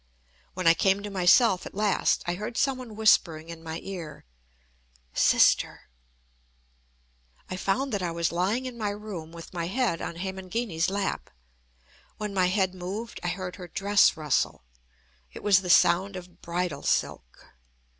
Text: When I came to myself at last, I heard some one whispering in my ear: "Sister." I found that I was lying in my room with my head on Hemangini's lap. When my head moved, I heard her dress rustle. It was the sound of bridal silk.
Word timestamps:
When 0.55 0.65
I 0.65 0.73
came 0.73 1.03
to 1.03 1.11
myself 1.11 1.67
at 1.67 1.75
last, 1.75 2.23
I 2.25 2.33
heard 2.33 2.57
some 2.57 2.79
one 2.79 2.95
whispering 2.95 3.49
in 3.49 3.61
my 3.61 3.79
ear: 3.83 4.25
"Sister." 5.13 5.89
I 7.51 7.55
found 7.55 7.93
that 7.93 8.01
I 8.01 8.09
was 8.09 8.31
lying 8.31 8.65
in 8.65 8.79
my 8.79 8.89
room 8.89 9.31
with 9.31 9.53
my 9.53 9.67
head 9.67 10.01
on 10.01 10.15
Hemangini's 10.15 10.89
lap. 10.89 11.29
When 12.17 12.33
my 12.33 12.47
head 12.47 12.73
moved, 12.73 13.19
I 13.21 13.27
heard 13.27 13.57
her 13.57 13.67
dress 13.67 14.17
rustle. 14.17 14.63
It 15.33 15.43
was 15.43 15.61
the 15.61 15.69
sound 15.69 16.15
of 16.15 16.41
bridal 16.41 16.81
silk. 16.81 17.51